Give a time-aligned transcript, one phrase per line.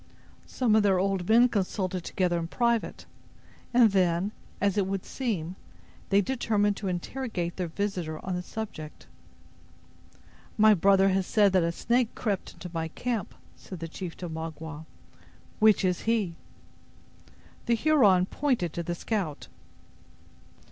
[0.47, 3.05] Some of their old men consulted together in private,
[3.71, 5.55] and then, as it would seem,
[6.09, 9.05] they determined to interrogate their visitor on the subject.
[10.57, 14.27] "My brother has said that a snake crept into my camp," said the chief to
[14.27, 14.87] Magua;
[15.59, 16.33] "which is he?"
[17.67, 19.49] The Huron pointed to the scout.